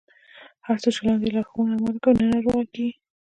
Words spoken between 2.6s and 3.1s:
کیږي.